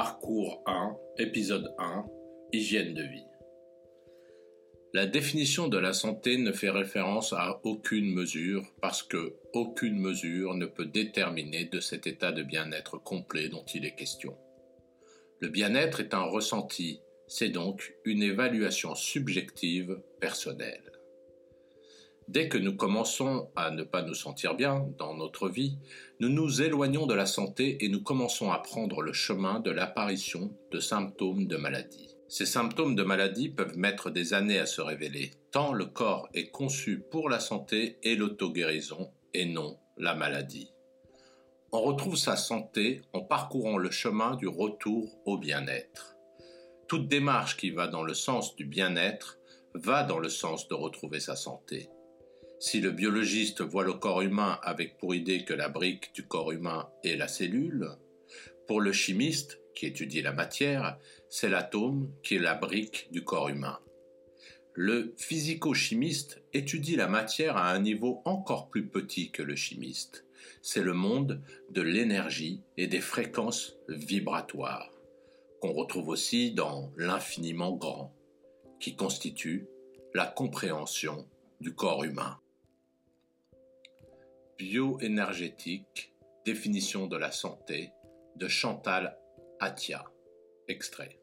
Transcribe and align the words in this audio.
Parcours 0.00 0.62
1, 0.66 0.96
épisode 1.18 1.74
1, 1.76 2.06
Hygiène 2.52 2.94
de 2.94 3.02
vie. 3.02 3.26
La 4.94 5.06
définition 5.06 5.66
de 5.66 5.76
la 5.76 5.92
santé 5.92 6.38
ne 6.38 6.52
fait 6.52 6.70
référence 6.70 7.32
à 7.32 7.58
aucune 7.64 8.14
mesure 8.14 8.62
parce 8.80 9.02
que 9.02 9.34
aucune 9.54 9.98
mesure 9.98 10.54
ne 10.54 10.66
peut 10.66 10.86
déterminer 10.86 11.64
de 11.64 11.80
cet 11.80 12.06
état 12.06 12.30
de 12.30 12.44
bien-être 12.44 12.96
complet 12.98 13.48
dont 13.48 13.64
il 13.74 13.84
est 13.84 13.96
question. 13.96 14.36
Le 15.40 15.48
bien-être 15.48 15.98
est 15.98 16.14
un 16.14 16.22
ressenti, 16.22 17.00
c'est 17.26 17.48
donc 17.48 17.92
une 18.04 18.22
évaluation 18.22 18.94
subjective 18.94 20.00
personnelle. 20.20 20.87
Dès 22.28 22.50
que 22.50 22.58
nous 22.58 22.76
commençons 22.76 23.48
à 23.56 23.70
ne 23.70 23.82
pas 23.82 24.02
nous 24.02 24.14
sentir 24.14 24.54
bien 24.54 24.86
dans 24.98 25.14
notre 25.14 25.48
vie, 25.48 25.78
nous 26.20 26.28
nous 26.28 26.60
éloignons 26.60 27.06
de 27.06 27.14
la 27.14 27.24
santé 27.24 27.82
et 27.82 27.88
nous 27.88 28.02
commençons 28.02 28.52
à 28.52 28.58
prendre 28.58 29.00
le 29.00 29.14
chemin 29.14 29.60
de 29.60 29.70
l'apparition 29.70 30.54
de 30.70 30.78
symptômes 30.78 31.46
de 31.46 31.56
maladie. 31.56 32.14
Ces 32.28 32.44
symptômes 32.44 32.94
de 32.94 33.02
maladie 33.02 33.48
peuvent 33.48 33.78
mettre 33.78 34.10
des 34.10 34.34
années 34.34 34.58
à 34.58 34.66
se 34.66 34.82
révéler, 34.82 35.30
tant 35.52 35.72
le 35.72 35.86
corps 35.86 36.28
est 36.34 36.50
conçu 36.50 37.00
pour 37.10 37.30
la 37.30 37.40
santé 37.40 37.96
et 38.02 38.14
l'auto-guérison 38.14 39.10
et 39.32 39.46
non 39.46 39.78
la 39.96 40.14
maladie. 40.14 40.70
On 41.72 41.80
retrouve 41.80 42.16
sa 42.16 42.36
santé 42.36 43.00
en 43.14 43.22
parcourant 43.22 43.78
le 43.78 43.90
chemin 43.90 44.36
du 44.36 44.48
retour 44.48 45.18
au 45.24 45.38
bien-être. 45.38 46.14
Toute 46.88 47.08
démarche 47.08 47.56
qui 47.56 47.70
va 47.70 47.88
dans 47.88 48.02
le 48.02 48.14
sens 48.14 48.54
du 48.54 48.66
bien-être 48.66 49.38
va 49.72 50.02
dans 50.02 50.18
le 50.18 50.28
sens 50.28 50.68
de 50.68 50.74
retrouver 50.74 51.20
sa 51.20 51.34
santé. 51.34 51.88
Si 52.60 52.80
le 52.80 52.90
biologiste 52.90 53.60
voit 53.60 53.84
le 53.84 53.92
corps 53.92 54.22
humain 54.22 54.58
avec 54.62 54.98
pour 54.98 55.14
idée 55.14 55.44
que 55.44 55.54
la 55.54 55.68
brique 55.68 56.12
du 56.12 56.26
corps 56.26 56.50
humain 56.50 56.88
est 57.04 57.16
la 57.16 57.28
cellule, 57.28 57.88
pour 58.66 58.80
le 58.80 58.92
chimiste, 58.92 59.60
qui 59.76 59.86
étudie 59.86 60.22
la 60.22 60.32
matière, 60.32 60.98
c'est 61.30 61.48
l'atome 61.48 62.10
qui 62.24 62.34
est 62.34 62.40
la 62.40 62.54
brique 62.54 63.06
du 63.12 63.22
corps 63.22 63.48
humain. 63.48 63.78
Le 64.74 65.14
physico-chimiste 65.16 66.42
étudie 66.52 66.96
la 66.96 67.06
matière 67.06 67.56
à 67.56 67.70
un 67.70 67.78
niveau 67.78 68.22
encore 68.24 68.68
plus 68.68 68.88
petit 68.88 69.30
que 69.30 69.42
le 69.42 69.54
chimiste. 69.54 70.26
C'est 70.60 70.82
le 70.82 70.94
monde 70.94 71.40
de 71.70 71.82
l'énergie 71.82 72.60
et 72.76 72.88
des 72.88 73.00
fréquences 73.00 73.76
vibratoires, 73.88 74.92
qu'on 75.60 75.72
retrouve 75.72 76.08
aussi 76.08 76.50
dans 76.50 76.92
l'infiniment 76.96 77.72
grand, 77.72 78.14
qui 78.80 78.96
constitue 78.96 79.68
la 80.12 80.26
compréhension 80.26 81.28
du 81.60 81.72
corps 81.72 82.02
humain. 82.02 82.38
Bioénergétique, 84.58 86.12
définition 86.44 87.06
de 87.06 87.16
la 87.16 87.30
santé, 87.30 87.92
de 88.34 88.48
Chantal 88.48 89.16
Atia. 89.60 90.04
Extrait. 90.66 91.20